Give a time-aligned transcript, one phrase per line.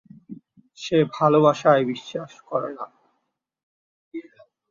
[0.77, 2.85] সে ভালোবাসায় বিশ্বাস করে না।